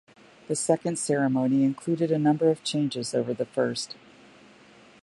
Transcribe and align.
The 0.47 0.55
second 0.55 0.97
ceremony 0.97 1.63
included 1.63 2.09
a 2.11 2.17
number 2.17 2.49
of 2.49 2.63
changes 2.63 3.13
over 3.13 3.35
the 3.35 3.45
first. 3.45 3.95